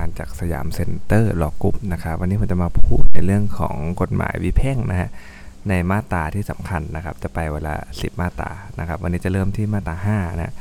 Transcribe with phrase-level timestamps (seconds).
[0.00, 5.10] ารจาก Siam Center Law Group นะครับ วันนี้ผมจะมาพูดในเรื่องของกฎหมายวิแพ่งนะฮะ
[5.68, 10.54] ในมาตราที่สำคัญนะครับ จะไปเวลา 10 มาตรานะครับ วันนี้จะเริ่มที่มาตรา5นะ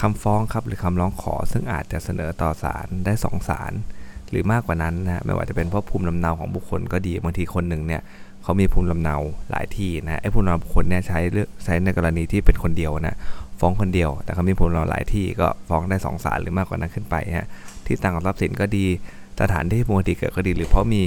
[0.00, 3.72] คำฟ้องครับหรือคำร้องขอ ซึ่งอาจจะเสนอต่อศาลได้ 2 ศาล
[4.30, 8.02] หรือมากกว่านั้นนะไม่ว่าจะเป็นเพราะภูมิลำเนาของบุคคลก็ดีบางทีคนหนึ่งเนี่ย
[8.46, 9.16] เขามีภูมิลำเนา
[9.50, 13.16] หลายที่นะไอ้ภูมิลำเนาบุคคลเนี่ยใช้เลือกใช้ในกรณีที่เป็นคนเดียวนะ
[13.60, 17.46] ฟ้องคนเดียว แต่เขามีภูมิลำเนาหลายที่ก็ฟ้องได้2ศาลหรือมากกว่านั้นขึ้นไปฮะ
[17.86, 18.86] ที่ต่างกับทรัพย์สินก็ดี
[19.40, 21.02] สถานที่ปกติเกิดก็ดีหรือเพราะมี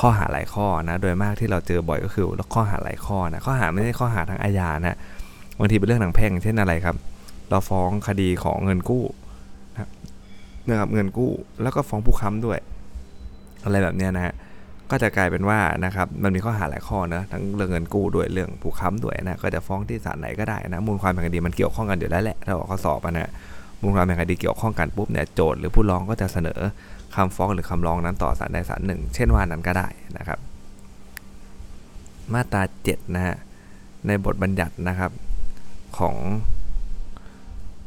[0.00, 2.24] ข้อหาหลายข้อนะโดยมากที่เราเจอบ่อยก็คือ
[2.54, 4.96] ข้อหาหลายข้อนะข้อหาไม่ใช่ข้อหาทางอาญานะ
[5.58, 6.96] บางทีเป็นเรื่องทางแพ่งเช่นอะไรครับ
[7.50, 9.04] เราฟ้องคดีของเงินกู้
[10.68, 11.30] นะครับเงินกู้
[11.62, 12.58] แล้วก็ฟ้องผู้ค้ำด้วย
[13.64, 14.34] อะไรแบบนี้นะฮะ
[14.90, 23.30] ก็จะกลายเป็นว่านะครับมันมีข้อหาหลายข้อนะทั้งเรื่องเงินกู้ด้วยเรื่องผู้ค้ำด้วยนะก็จะฟ้องที่ศาลไหนก็ได้นะมูลความแห่งคดีมันเกี่ยวข้องกันอยู่แล้วแหละถ้าออกข้อสอบนะ
[23.82, 26.60] มูลความแห่งคดีเกี่ยวข้องกันปุ๊บเนี่ยโจทย์หรือผู้ร้องก็จะเสนอ
[27.14, 30.38] คำฟ้องหรือคำร้องนั้นต่อศาลใดศาลหนึ่ง เช่นว่านั้นก็ได้นะครับ
[32.34, 33.36] มาตรา7นะฮะ
[34.06, 35.10] ในบทบัญญัตินะครับ
[35.98, 36.16] ของ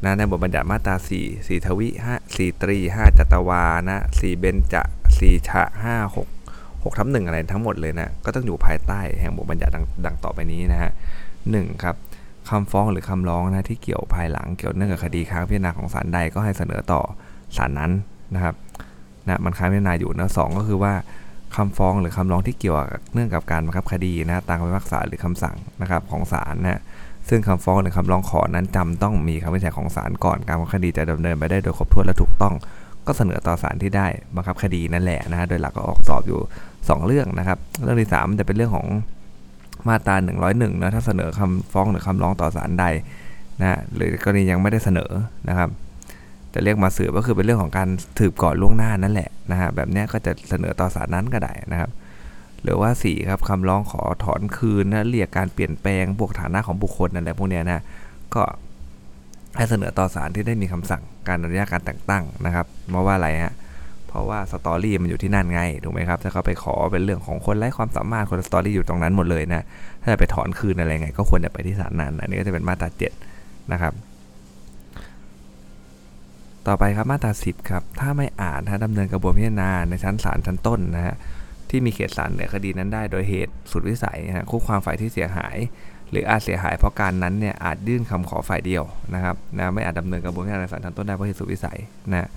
[0.04, 4.82] นะในบทบัญญัติมาตรา4 4ทวิ5 4ตรี 5จัตวานะ4เบญจะ
[5.18, 6.31] 4ฉะ5 6
[6.84, 9.72] 6ทับ1อะไรทั้งหมดเลยนะ ก็ต้องอยู่ภายใต้แห่งบทบัญญัติ
[10.06, 10.92] ดังต่อไปนี้นะฮะ
[11.50, 11.96] หครับ
[12.50, 17.02] คำฟ้องหรือคำร้องนะที่เกี่ยวภายหลังเกี่ยวเนื่องกับคดีค้างพิจารณาของศาลใดก็ให้เสนอต่อ
[17.58, 17.92] ศาลนั้น
[18.36, 18.56] นะครับ
[19.28, 20.94] นะมันค้างพิจารณาอยู่นะสก็คือว่า
[21.56, 22.76] คำฟ้องหรือคำร้องที่เกี่ยว
[23.14, 26.82] เนื่องกับการบังคับคดีนะตามคำพิพากษาหรือคำสั่งนะครับของศาลนะ
[27.30, 32.54] ซึ่งคำฟ้องหรือคำร้องขอนั้นจำต้องมีคำวินิจฉัยของศาลก่อนการบังคับคดีจะดำเนินไปได้โดยครบถ้วนและถูกต้อง
[33.08, 36.40] ก็เสนอต่อศาลที่ได้บังคับคดีนั่นแหละนะฮะโดยหลักก็ออกสอบอยู่
[36.90, 38.88] 2 เรื่องนะครับ เรื่องที่3จะเป็นเรื่องของ
[39.88, 40.16] มาตรา
[40.50, 42.86] 101นะถ้าเสนอคำฟ้องหรือคำร้องต่อศาลใด
[43.62, 45.12] นะหรือกรณียังไม่ได้เสนอ
[45.50, 45.70] นะครับ
[46.54, 47.88] จะเรียกมาสืบก็คือเป็นเรื่องของการ
[48.20, 51.90] ถืบก่อนล่วงหน้านั่นแหละนะฮะแบบนี้ก็จะเสนอต่อศาลนั้นก็ได้นะครับ
[52.64, 57.84] หรือว่า4ครับคำร้องขอถอนคืนนะเรียกการเปลี่ยนแปลงพวกฐานะของบุคคลนั่นแหละพวกนี้นะ
[58.36, 58.44] ก็
[59.58, 69.64] ให้เสนอต่อศาลที่ได้มีคำสั่งการอนุญาตการแต่งตั้งนะครับเพราะว่าอะไรฮะเพราะว่า story มันอยู่ที่นั่นไงถูกไหมครับ ถ้าเขาไปขอเป็นเรื่องของคนไร้ความสามารถคน story อยู่ตรงนั้นหมดเลยนะ
[70.02, 72.90] ถ้าจะไปถอนคืนอะไรไง ก็ควรจะไปที่ศาลนั้นอันนี้ก็จะเป็นมาตรา
[73.30, 73.94] 7นะครับ
[76.68, 81.16] ต่อไปครับมาตรา10ครับ ถ้าไม่อาจถ้าดำเนินกระบวนพิจารณาในชั้นศาลชั้นต้นนะฮะ
[81.70, 85.58] ที่มีเขตศาลเหนือคดีนั้นได้โดยเหตุสุดวิสัยนะคู่ความฝ่ายที่เสียหาย
[86.12, 88.84] หรืออาจเสียหายเพราะการนั้นเนี่ยอาจยื่นคำขอฝ่ายเดียว
[89.14, 91.78] นะครับนะไม่อาจดำเนินกระบวนการในศาลชั้นต้นได้เพราะเหตุสุดวิสัย
[92.12, 92.30] นะ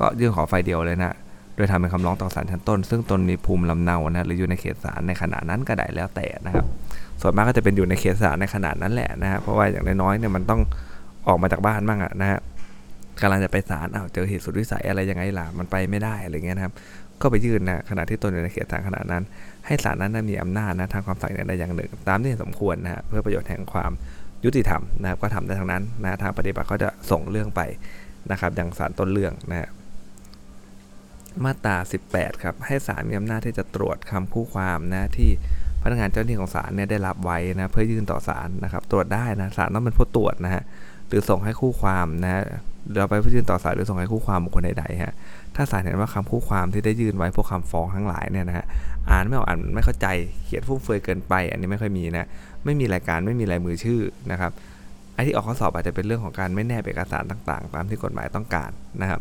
[0.00, 1.14] ก็ยื่นขอฝ่ายเดียวเลยนะ
[1.56, 6.66] โดยทำเป็นคำร้องต่อศาลชั้นต้น ซึ่งตนมีภูมิลำเนานะหรืออยู่ในเขตศาลในขณะนั้นก็ได้แล้วแต่นะครับ
[7.20, 10.60] ส่วนมากก็จะเป็นอยู่ในเขตศาลในขนาดนั้นแหละนะฮะเพราะว่าอย่างน้อยๆเนี่ยมันต้อง
[11.28, 12.40] ออกมาจากบ้านบ้างอะนะฮะ
[13.20, 16.72] กำลังจะไปศาลอ้าวเจอเหตุสุดวิสัยอะไรยังไงล่ะมันไปไม่ได้อะไรเงี้ยนะครับ
[17.22, 19.22] ก็ไปยื่นนะขณะที่ตนอยู่ในเขตศาลขนาดนั้น
[19.66, 23.92] ให้ศาลนั้นมีอำนาจนะทางความสั่งอย่างใดอย่างหนึ่ง ตามที่สมควรนะฮะเพื่อประโยชน์แห่งความ
[24.44, 27.60] ยุติธรรมนะครับก็ทำได้ทั้งนั้นนะทางปฏิบัติเขาจะส่งเรื่องไป
[28.30, 29.68] นะครับอย่างศาลต้นเรื่องนะฮะ
[31.44, 31.76] มาตรา
[32.10, 35.30] 18 ครับ ให้ศาลมีอำนาจที่จะตรวจคำคู่ความนะที่
[35.82, 40.62] พนักงานเจ้าหน้าที่ของศาลเนี่ยได้รับไว้นะเพื่อยื่นต่อศาลนะครับ ตรวจได้นะศาลต้องเป็นผู้ตรวจนะฮะ
[41.08, 42.44] หรือส่งให้คู่ความนะ
[42.96, 45.14] เราไปยื่นต่อศาลหรือส่งให้คู่ความบุคคลใดๆฮะ
[45.56, 48.66] ถ้าศาลเห็นว่าคำคู่ความที่ได้ยื่นไว้พวกคำฟ้องทั้งหลายเนี่ยนะฮะ
[49.10, 50.06] อ่านไม่ออกอ่านไม่เข้าใจ
[50.44, 52.28] เขียนฟุ่มเฟือยเกินไป อันนี้ไม่ค่อยมีนะ
[52.64, 54.52] ไม่มีรายการไม่มีลายมือชื่อนะครับ
[55.14, 58.70] ไอ้ที่ออกข้อสอบอาจจะเป็นเรื่องของการไม่แนบเอกสารต่างๆ ตามที่กฎหมายต้องการ
[59.02, 59.20] นะครับ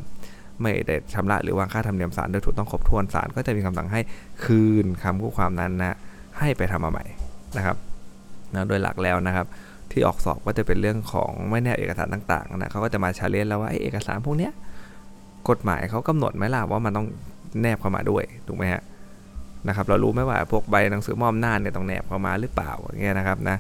[0.64, 4.02] ไม่ได้ชำระหรือวางค่าธรรมเนียมศาลโดยถูกต้องครบถ้วนศาลก็จะมีคำสั่งให้
[4.44, 5.98] คืนคำคู่ความนั้นนะ
[6.40, 7.06] ให้ไปทำมาใหม่
[7.58, 7.78] นะครับ
[8.54, 9.46] นะโดยหลักแล้วนะครับ
[9.92, 14.52] ที่ออกสอบก็จะเป็นเรื่องของไม่แนบเอกสารต่างๆนะเขาก็จะมาชาเลนจ์แล้วว่าเอกสารพวกเนี้ย
[15.50, 17.08] กฎหมายเขากำหนดไหมล่ะว่ามันต้อง
[17.62, 18.82] แนบเข้ามาด้วยถูกไหมฮะ
[19.68, 23.58] นะครับเรารู้ไหมว่าพวกใบหนังสือมอบหน้าเนี่ยต้องแนบเข้ามาหรือเปล่าอย่างเงี้ยนะครับนะ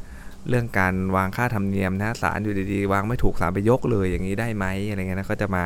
[0.49, 5.63] เรื่องการวางค่าธรรมเนียมนะศาลอยู่ดีๆ วางไม่ถูกศาลไปยกเลยอย่างนี้ได้ไหมอะไรเงี้ยนะก็จะมา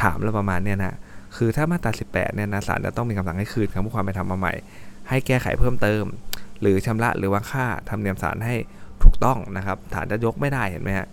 [0.00, 0.94] ถามเราประมาณเนี้ยนะ
[1.36, 4.54] คือถ้ามาตรา 18เนี่ยนะศาลจะต้องมีคำสั่งให้คืนคำพูดความไปทำมาใหม่
[5.08, 6.04] ให้แก้ไขเพิ่มเติม
[6.60, 8.54] หรือชำระหรือวางค่าธรรมเนียมศาลให้
[9.02, 11.06] ถูกต้องนะครับฐานจะยกไม่ได้เห็นไหมฮะ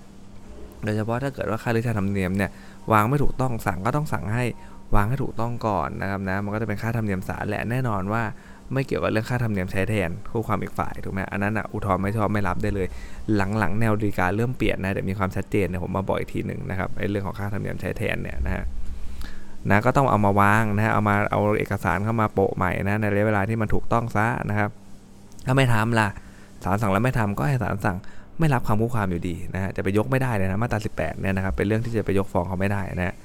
[0.84, 2.52] โดยเฉพาะถ้าเกิดว่าค่าหรือค่าธรรมเนียมเนี่ย
[2.94, 4.44] วางไม่ถูกต้องสั่งก็ต้องสั่งให้
[4.96, 8.24] วางให้ถูกต้องก่อนนะครับนะมันก็จะเป็นค่าธรรมเนียมศาลแหละแน่นอนว่า
[8.74, 12.88] ไม่เกี่ยวกับเรื่องค่าธรรมเนียมใช้แทนคู่ความอีกฝ่ายถูกไหมอันนั้นอะอุทธรณ์ไม่ชอบไม่รับได้เลย
[13.36, 18.64] หลังๆแนวดีกาเริ่มเปลี่ยนนะแต่มีความชัดเจนเนี่ยผมมาบอกอีกทีหนึ่งนะครับไอ้เรื่องของค่าธรรมเนียมใช้แทนเนี่ยนะฮะ
[19.70, 24.70] นะก็ต้องเอามาวางนะฮะเอามาเอาเอกสารเข้ามาโปะใหม่นะในระยะเวลาที่มันถูกต้องซะนะครับ
[25.46, 26.08] ถ้าไม่ทำล่ะ
[26.64, 27.98] ศาลสั่งแล้วไม่ทำก็ให้ศาลสั่ง
[28.40, 33.16] ไม่รับคำคู่ความอยู่ดีนะฮะจะไปยกไม่ได้เลยนะมาตรา18เนี่ยนะครับเป็นเรื่องที่จะไปยกฟ้องเขาไม่ได้นะ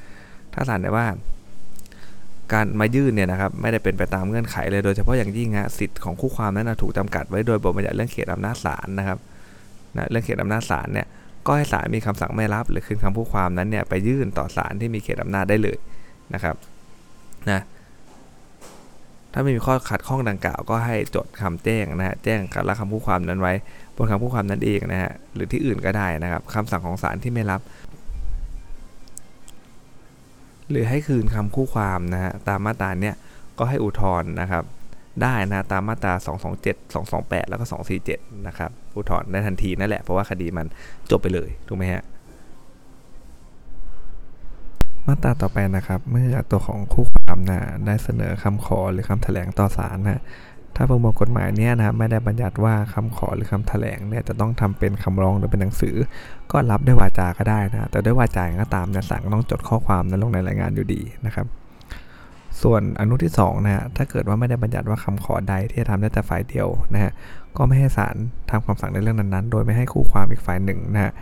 [0.54, 1.06] ถ้าศาลได้ว่า
[2.52, 9.18] การมายื่นเนี่ยนะครับไม่ได้เป็นไปตามเงื่อนไขเลยโดยเฉพาะอย่างยิ่งฮะสิทธิ์ของคู่ความนั้นถูกจำกัดไว้โดยบทบัญญัติเรื่องเขตอำนาจศาลนะครับ
[9.96, 11.06] นะเรื่องเขตอำนาจศาลเนี่ย
[11.46, 15.78] ก็ให้ศาลมีคำสั่งไม่รับ หรือคืนคำคู่ความนั้นเนี่ยไปยื่นต่อศาลที่มีเขตอำนาจได้เลย
[16.34, 16.56] นะครับ
[17.50, 17.62] นะ
[19.32, 23.54] ถ้าไม่มีข้อขัดข้องดังกล่าวก็ให้จดคำแจ้งนะฮะแจ้งการละคำคู่ความนั้นไว้
[23.96, 27.60] บนคำคู่ความนั้นเองนะฮะหรือที่อื่นก็ได้นะครับคำสั่งของศาลที่ไม่รับ
[30.70, 33.14] หรือให้คืนคำคู่ความนะฮะตามมาตราเนี่ย
[33.58, 34.64] ก็ให้อุทธรณ์นะครับ
[35.22, 36.14] ได้นะตามมาตรา
[36.56, 37.64] 227 228 แล้วก็
[38.06, 40.66] 247 นะครับอุทธรณ์ได้ทันทีนั่นแหละเพราะว่าคดีมัน
[41.10, 42.02] จบไปเลยถูกไหมฮะ
[45.06, 50.22] มาตราต่อไปนะครับ เมื่อตัวของคู่ความนะได้เสนอคำขอหรือคำแถลงต่อศาลนะ
[50.76, 55.96] ถ้าประมวลกฎหมายเนี้ยนะไม่ได้บัญญัติว่าคำขอหรือคำแถลงเนี่ยจะต้องทำเป็นคำร้องหรือเป็นหนังสือ
[56.52, 61.46] ก็รับด้วยวาจาก็ได้นะ แต่ด้วยวาจาก็ตามเนี่ยศาลต้องจดข้อความนั้นลงในรายงานอยู่ดีนะครับ
[62.62, 67.12] ส่วนอนุที่2นะฮะถ้าเกิดว่าไม่ได้บัญญัติว่าคำขอใดที่จะทำได้แต่ฝ่ายเดียวนะฮะ
[67.56, 68.16] ก็ไม่ให้ศาล
[68.50, 71.12] ทำคำสั่งในเรื่องนั้นๆ โดยไม่ให้คู่ความอีกฝ่ายหนึ่งนะฮะ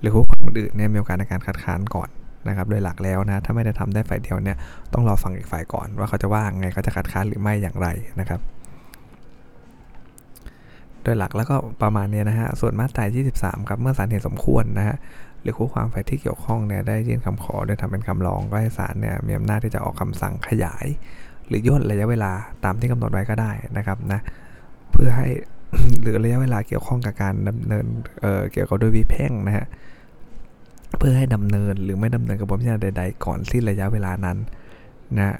[0.00, 2.08] หรือคู่ความอื่นเนี่ยมีโอกาสในการคัดค้านก่อน
[2.48, 4.56] นะครับโดยหลักแล้วนะถ้าไม่ได้ทำได้ฝ่ายเดียวเนี่ย
[4.92, 7.88] ต้องรอฟังอีกฝ่ายก่อน ว่าเขาจะว่าไงเขาจะคัดค้านหรือไม่อย่างไร
[8.20, 8.40] นะครับ
[11.06, 13.04] โดยหลักแล้วก็ประมาณนี้นะฮะ ส่วนมาตรา
[13.36, 14.96] 23 ครับ เมื่อศาลเห็นสมควรนะฮะ
[15.42, 20.86] หรือคู่ความฝ่ายที่เกี่ยวข้องเนี่ยได้ยื่นคำขอโดยทำเป็นคำร้องก็ให้ศาลเนี่ยมีอำนาจที่จะออกคำสั่งขยาย
[21.48, 22.32] หรือย่นระยะเวลา
[22.64, 24.20] ตามที่กำหนดไว้ก็ได้นะครับนะ
[24.92, 25.28] เพื่อให้
[26.02, 27.86] หรือระยะเวลาเกี่ยวข้องกับการดำเนิน
[28.20, 29.66] เเกี่ยวกับด้วยวิแพ่งนะฮะ
[30.98, 34.38] เพื่อให้ดำเนินหรือไม่ดำเนินกระบวนการใด ๆ ก่อนสิ้นระยะเวลานั้น
[35.18, 35.36] นะ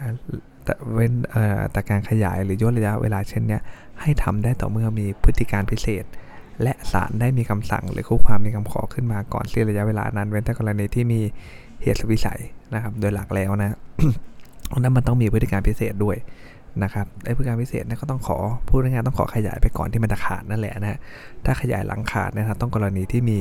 [0.66, 3.58] แต่เว้นอ่อแต่การขยายหรือย่นระยะเวลาเช่นนี้
[4.00, 6.04] ให้ทำได้ต่อเมื่อมีพฤติการพิเศษ
[6.62, 11.20] และศาลได้มีคำสั่ง หรือคู่ความมีคำขอขึ้นมาก่อนสิ้นระยะเวลานั้น เว้นแต่กรณีที่มี
[11.82, 12.40] เหตุสุวิสัย
[12.74, 13.76] นะครับ โดยหลักแล้วนะ
[14.78, 16.16] นั้นมันต้องมีพฤติการพิเศษด้วย
[16.82, 20.98] นะครับไอ้พฤติการพิเศษเนี่ยก็ต้องขอผู้งานต้องขอขยายไปก่อนที่มันจะขาดนั่นแหละนะ
[21.44, 23.38] ถ้าขยายหลังขาดนะครับต้องกรณีที่มี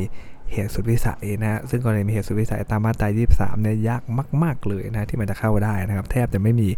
[0.52, 4.04] เหตุสุดวิสัยนะฮะซึ่งกรณีมีเหตุสุดวิสัยตามมาตรา 23 เนี่ยยาก
[4.44, 6.70] มาก ๆ เลยนะที่มันจะเข้าได้นะครับ แทบจะไม่มี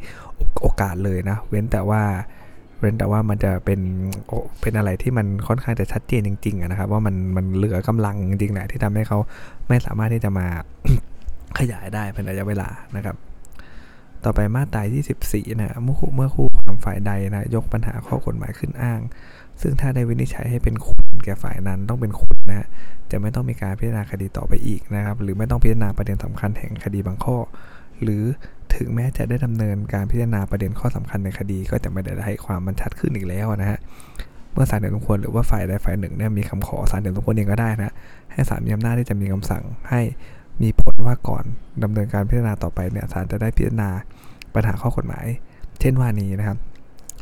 [0.61, 2.01] โอกาสเลยนะ เว้นแต่ว่า
[2.79, 3.79] เว้นแต่ว่ามันจะเป็น
[4.61, 9.17] เป็นอะไรที่มันค่อนข้างจะชัดเจนจริงๆนะครับ ว่ามันมันเหลือกำลังจริงๆแหละที่ทำให้เขา
[9.67, 10.47] ไม่สามารถที่จะมา
[11.59, 13.15] ขยายได้ภายในระยะเวลานะครับ
[14.23, 14.81] ต่อไปมาตรา
[15.23, 18.99] 24 นะเมื่อคู่เมื่อคู่ความฝ่ายใดนะยกปัญหาข้อกฎหมายขึ้นอ้าง
[19.61, 22.67] ซึ่งถ้าได้วินิจฉัยให้เป็นคุณ แก่ฝ่ายนั้นต้องเป็นคุณนะ
[23.11, 27.37] จะไม่ต้องมีการพิจารณาคดีต่อไปอีกนะครับ หรือไม่ต้องพิจารณาประเด็นสำคัญแห่งคดีบางข้อ
[28.03, 28.23] หรือ
[28.75, 33.79] ถึงแม้จะได้ดำเนินการพิจารณาประเด็นข้อสำคัญในคดี ก็จะไม่ได้ให้ความมันชัดขึ้นอีกแล้วนะฮะ
[34.53, 37.91] เมื่อศาลเห็นสมควรหรือว่าฝ่ายใดฝ่ายหนึ่งเนี่ยมีคำขอศาลเห็นสมควรเองก็ได้นะ
[38.31, 40.01] ให้ศาลมีอำนาจที่จะมีคำสั่งให้
[40.61, 41.43] มีผลว่าก่อน
[41.83, 43.89] ดำเนินการพิจารณาต่อไปเนี่ยศาลจะได้พิจารณา
[44.53, 45.25] ปัญหาข้อกฎหมาย
[45.79, 46.57] เช่นว่านี้นะครับ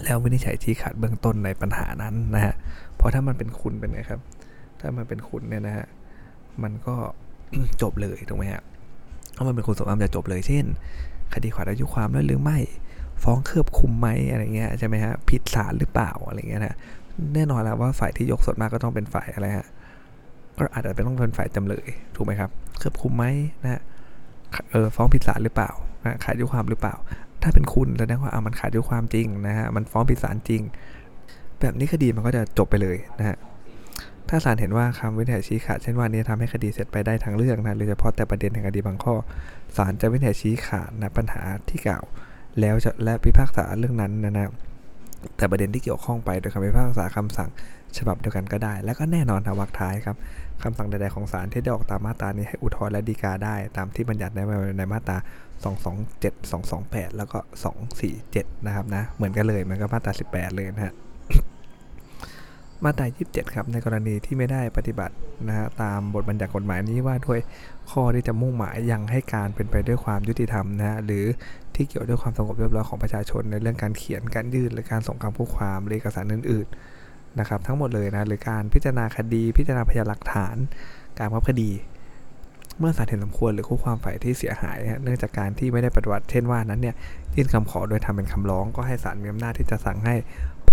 [0.04, 2.56] แล้ววินิจฉัยชี้ขาดเบื้องต้นในปัญหานั้นนะฮะ
[2.96, 4.22] เพราะถ้ามันเป็นคุณเป็นไงครับ
[4.80, 5.86] ถ้ามันเป็นคุณเนี่ยนะฮะ
[6.64, 6.96] มันก็
[7.82, 8.64] จบเลยถูกไหมฮะ
[9.36, 10.66] ถ้ามันเป็นคุณสมบัติจะจบเลย เช่น
[11.34, 12.58] คดีขาดอายุความแล้วหรือไม่
[13.24, 16.76] ฟ้องเครือบคุมไหมอะไรเงี้ยใช่ไหมฮะ ผิดศาลหรือเปล่าอะไรเงี้ยนะ
[17.36, 19.68] แน่นอนแล้วว่าฝ่ายที่ยกส่วนมากก็ต้องเป็นฝ่ายอะไรฮะ
[20.58, 23.26] ก็อาจจะเป็นต้องเป็นฝ่ายจำเลย ถูกไหมครับ เครือบคุมไหม
[23.64, 23.82] นะฮะ
[24.72, 25.72] เออฟ้องผิดศาลหรือเปล่า
[26.04, 26.96] นะขาดอายุความหรือเปล่า
[27.46, 30.62] ถ้าเป็นคุณแสดงว่าอ่ามันขาดอายุความจริงนะฮะมันฟ้องผิดศาลจริง
[31.60, 33.38] แบบนี้คดีมันก็จะจบไปเลยนะฮะ
[34.30, 39.16] ถ้าศาลเห็นว่าคำวินิจฉัยชี้ขาดเช่นว่านี้ทำให้คดีเสร็จไปได้ทั้งเรื่องนะโดยเฉพาะแต่ประเด็นแห่งคดีบางข้อ
[39.78, 42.04] ศาลจะวินิจฉัยชี้ขาดนะปัญหาที่กล่าว
[42.60, 44.52] แล้วจะและพิพากษาเรื่องนั้นนะนะ
[45.38, 47.50] แต่ประเด็นที่เกี่ยวข้องไปโดยคำพิพากษาคำสั่ง
[47.98, 50.18] ฉบับเดียวกันก็ได้ และก็แน่นอนทางวรรคท้ายครับ
[50.64, 54.40] คำสั่งใดๆของศาลที่ได้ออกตามมาตรานี้ให้อุทธรณ์และฎีกาได้ ตามที่บัญญัติใน
[54.78, 55.18] ในมาตรา
[55.64, 57.40] 227 228 แล้วก็
[58.02, 60.94] 247 นะครับนะ เหมือนกันเลย มันก็มาตรา 18 เลยนะฮะ
[62.86, 65.16] มาตรา27 ครับ ในกรณีที่ไม่ได้ปฏิบัติ
[65.48, 67.40] นะฮะตามบทบัญญัติกฎหมายนี้ว่าด้วย
[67.92, 71.26] ข้อที่จะมุ่งหมายยังให้การเป็นไปด้วยความยุติธรรมนะฮะหรือ
[71.76, 80.56] ที่เกี่ยวด้วยความสงบเรียบร้อยของประชาชน ในเรื่องการเขียนการยื่นหรือการส่งคำผู้ความหรือเอกสารอื่นๆนะครับทั้งหมดเลยนะหรือการพิจารณาคดี พิจารณาพยานหลักฐาน
[81.20, 81.72] การพับคดี
[82.80, 86.96] เมื่อศาลเห็นสมควรหรือคู่ความฝ่ายที่เสียหาย เนื่องจากการที่ไม่ได้ปฏิบัติเช่นว่านั้นเนี่ย
[87.36, 90.16] ยื่นคำขอโดยทำเป็นคำร้องก็ให้ศาลมีอำนาจที่จะสั่งให้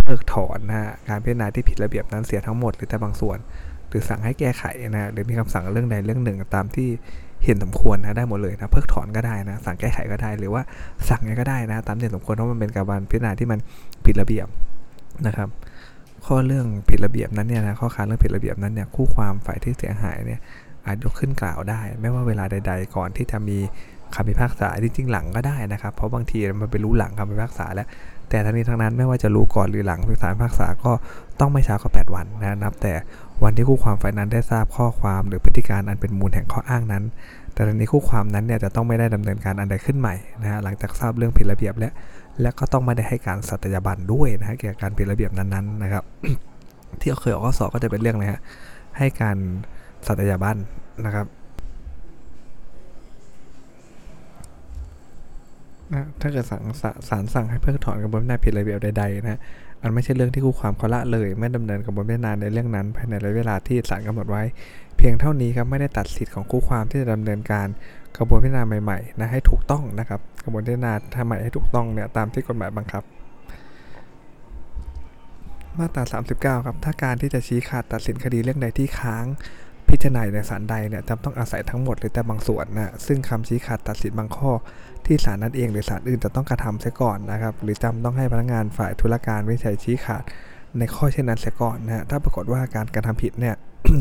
[0.04, 3.38] เพิกถอนนะฮะการพิจารณาที่ผิดระเบียบนั้นเสียทั้งหมดหรือแต่บางส่วน
[3.88, 6.88] หรือสั่งให้แก้ไขนะหรือมีคำสั่งเรื่องใดเรื่องหนึ่งตามที่
[7.44, 10.62] เห็นสมควรนะได้หมดเลยนะเพิกถอนก็ได้นะสั่งแก้ไขก็ได้ หรือว่า
[11.08, 13.58] สั่งไงก็ได้นะตามที่เห็นสมควรเพราะมันเป็นการพิจารณาที่มัน
[14.06, 14.46] ผิดระเบียบ
[15.26, 15.48] นะครับ
[16.26, 20.40] ข้อเรื่องผิดระเบียบนั้นเนี่ยนะข้อค้านเรื่องผิดระเบียบนั้นเนี่ยคู่ความฝ่ายที่เสียหายเนี่ย
[20.86, 23.58] อาจยกขึ้นกล่าวได้ ไม่ว่าเวลาใด ๆ ก่อนที่จะมี
[24.14, 27.88] คำพิพากษาจริงๆหลังก็ได้นะครับ เพราะบางทีมันไปรู้หลังคำพิพากษาแล้ว
[28.32, 30.92] แต่ทั้งนี้ทั้งนั้นไม่ว่าจะรู้ก่อนหรือหลังศาลพิพากษาก็
[31.40, 32.92] ต้องไม่ช้ากว่า8วันนะนับ แต่
[33.44, 37.04] วันที่คู่ความฝ่ายนั้นได้ทราบข้อความหรือพฤติการอันเป็นมูลแห่งข้ออ้างนั้น
[37.54, 41.92] แต่ในคู่ความนั้นเนี่ยจะต้องไม่ได้ดำเนินการอันใดขึ้นใหม่นะฮะหลังจากทราบเรื่องผิดระเบียบและ
[42.40, 46.04] และก็ต้องไม่ได้ให้การสัตยาบันด้วยนะฮะเกี่ยวกับการผิดระเบียบนั้นๆนะครับ
[47.00, 48.40] ที่เคยออกข้อสอบก็จะเป็นเรื่องอะไรฮะ
[48.98, 49.36] ให้การ
[50.06, 50.56] สัตยาบัน
[51.06, 51.26] นะครับ
[55.92, 56.62] นะถ้าเกิดสั่ง
[57.08, 59.40] ศาลสั่งให้เพิกถอนกระบวนการผิดระเบียบใดๆนะ
[59.82, 64.42] อันไม่ใช่เรื่องที่คู่ความเขาละเลยไม่ดำเนินกระบวนการในเรื่องนั้นภายในระยะเวลาที่ศาลกำหนดไว้
[64.96, 67.66] เพียงเท่านี้ครับไม่ได้ตัดสิทธิ์ของคู่ความที่จะดำเนินการ
[68.16, 73.02] กระบวนการพิจารณาใหม่ๆนะให้ถูกต้องนะครับกระบวนการพิจารณาทำใหม่ให้ถูกต้องเนี่ยตามที่กฎหมายบังคับ
[75.78, 76.04] มาตรา
[76.36, 79.24] 39 ครับถ้าการที่จะชี้ขาดตัดสินคดีเรื่องใดที่ค้าง
[79.92, 84.50] พิจารณาในศาลใดเนี่ยจำต้องอาศัยทั้งหมดหรือแต่บางส่วนนะซึ่งคำชี้ขาดตัดสินบางข้อ
[85.06, 90.22] ที่ศาลนั้นเองหรือศาลอื่นจะต้องกระทำเสียก่อนนะครับหรือจำต้องให้พนักงานฝ่ายธุรการวิจัยชี้ขาด
[90.78, 93.54] ในข้อเช่นนั้นเสียก่อนนะถ้าปรากฏว่าการกระทำผิดเนี่ย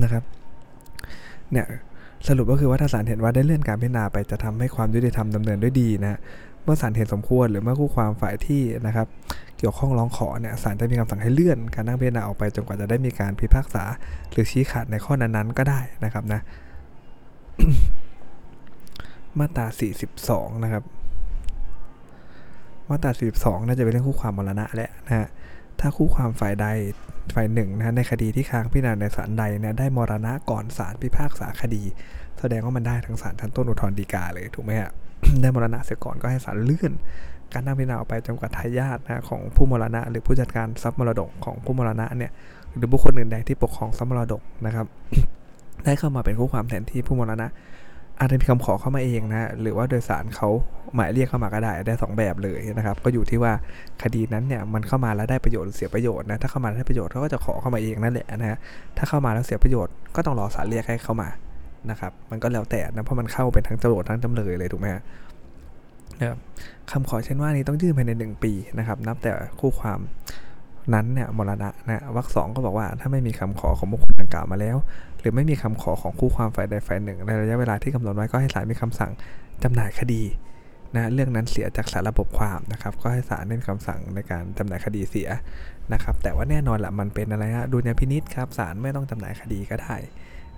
[0.03, 0.24] นะครับ
[1.51, 1.65] เนี่ย
[2.27, 6.19] สรุปก็คือว่าถ้าศาลเห็นว่าได้เลื่อนการพิจารณาไปจะทำให้ความยุติธรรมดำเนินด้วยดีนะ
[6.63, 9.08] เมื่อศาลเห็นสมควร หรือเมื่อคู่ความฝ่ายที่นะครับ
[9.58, 13.84] เกี่ยวข้องร้องขอเนี่ยศาลจะมีคำสั่งให้เลื่อนการนั่งพิจารณาออกไปจนกว่าจะได้มีการพิพากษา
[14.32, 16.41] หรือชี้ขาดในข้อนั้นๆ ก็ได้นะครับนะ
[19.39, 19.65] มาตรา
[20.15, 20.84] 42 นะครับ
[22.89, 25.27] มาตรา 42 น่าจะเป็นเรื่องคู่ความมรณะแหละนะฮะ
[25.80, 26.68] ถ้าคู่ความฝ่ายใด
[27.34, 31.84] ฝ่ายหนึ่งนะในคดีที่ค้างพิจารณาในศาลใดเนี่ยได้มรณะก่อนศาลพิพากษาคดี
[32.39, 34.91] แสดงว่ามันได้ทั้งศาลชั้นต้นอุทธรณ์ฎีกาเลยถูกไหมฮะ
[35.42, 36.92] ได้มรณะเสียก่อนก็ให้ศาลเลื่อน
[37.54, 42.32] การนั่งพิจารณาออกไปจนกว่าทายาทนะของผู้มรณะ หรือผู้จัดการทรัพย์มรดกของผู้มรณะเนี่ย
[42.75, 44.86] หรือบุคคลอื่นใดที่ปกครองทรัพย์มรดกนะครับ
[45.86, 47.48] ได้เข้ามาเป็นคู่ความแทนที่ผู้มรณะ
[48.20, 50.50] อาจจะมีคำขอเข้ามาเองนะหรือว่าโดยสารเขา
[50.96, 53.54] หมายเรียกเข้ามาก็ได้ได้ 2 แบบเลยนะครับ ก็อยู่ที่ว่า
[54.04, 58.58] คดีนั้นเนี่ยมันเข้ามาแล้วได้ประโยชน์หรือเสียประโยชน์นะถ้าเข้ามาได้ประโยชน์เขาก็จะขอเข้ามาเองนั่นแหละนะฮะ
[58.98, 61.28] ถ้าเข้ามาแล้วเสียประโยชน์ก็ต้องรอศาลเรียกให้เข้ามา
[61.89, 64.88] นะครับมันก็แล้วแต่นะเพราะมันเข้าเป็นทั้งโจทย์ทั้งจำเลยเลยถูกไหม
[66.19, 66.39] นะครับ
[66.91, 70.00] คำขอเช่นว่านี้ต้องยื่นภายใน 1 ปีนะครับ นับแต่คู่ความ
[70.93, 74.77] นั้นเนี่ยมรณะนะวรรคสองก็บอกว่าถ้าไม่มีคำขอของบุคคลดังกล่าวมาแล้ว
[75.19, 79.11] หรือไม่มีคำขอของคู่ความฝ่ายใดฝ่ายหนึ่ง ในระยะเวลาที่กำหนดไว้ก็ให้ศาลมีคำสั่ง
[79.63, 80.21] จำหน่ายคดี
[80.95, 85.29] นะเรื่องนั้นเสียจากสารระบบความนะครับก็ให้ศาลเน้นคำสั่งในการจำหน่ายคดีเสีย
[85.93, 89.95] นะครับแต่ว่าแน่นอนแหละมันเป็นอะไรฮะดุลยพินิษครับศาลไม่ต้องจำหน่ายคดีก็ได้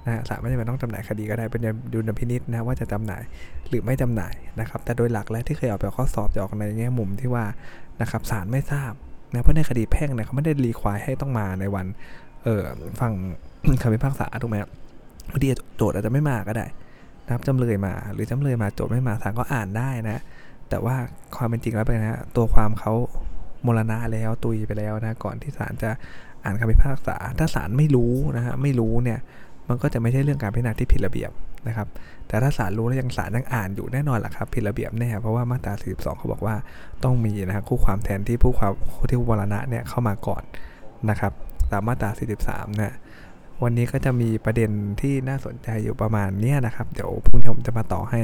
[0.05, 1.61] นะศาลไม่จำเป็นต้องจำหน่ายคดีก็ได้เป็น
[1.93, 3.23] ดุลพินิษนะว่าจะจำหน่าย
[3.69, 7.45] หรือไม่จำหน่ายนะครับ แต่โดยหลักแล้วที่เคยออกไปข้อสอบจะออกในแง่มุมที่ว่า
[8.01, 8.93] นะครับศาลไม่ทราบ
[9.33, 11.85] นะเพราะในคดีแพ่งเนี่ยเขาไม่ได้รีควายให้ต้องมาในวัน
[12.43, 12.63] เออ
[12.99, 13.11] ฟัง
[13.81, 14.69] คำพิพากษาถูกไหมครับ
[15.31, 16.65] บางทีโจทย์อาจจะไม่มาก็ได้
[17.25, 20.21] นะครับจำเลยมา หรือจำเลยมาโจทย์ไม่มาศาลก็อ่านได้นะ
[20.69, 20.95] แต่ว่า
[21.35, 22.93] ความเป็นจริงแล้วเป็นนะตัวความเขา
[23.65, 25.89] มรณะแล้วตุยไปแล้วนะก่อนที่ศาลจะ
[26.43, 29.19] อ่านคำพิพากษา ถ้าศาลไม่รู้นะฮะไม่รู้เนี่ย
[29.69, 31.31] มันก็จะไม่ใช่เรื่องการพิจารณาที่ผิดระเบียบ
[31.67, 31.87] นะครับ
[32.27, 36.55] แต่ถ้าศาลรู้แล้วยังศาลยังอ่านอยู่แน่นอนแหละครับผิดระเบียบแน่เพราะว่ามาตรา 42 เขาบอกว่า
[37.03, 38.73] ต้องมีนะครับคู่ความแทนที่ผู้ความ
[39.09, 40.43] ที่ผู้มรณะเนี่ยเข้ามาก่อน
[41.09, 41.31] นะครับ
[41.71, 42.09] ตามมาตรา
[42.45, 42.95] 43นะ
[43.63, 48.19] วันนี้ก็จะมีประเด็นที่น่าสนใจอยู่ประมาณนี้นะครับ เดี๋ยวพรุ่งนี้ผมจะมาต่อให้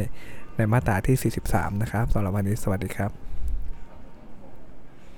[0.56, 3.29] ในมาตราที่ 43 นะครับสำหรับวันนี้สวัสดีครับ